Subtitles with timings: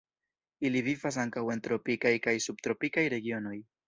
[0.69, 3.55] Ili vivas ankaŭ en tropikaj kaj subtropikaj regionoj.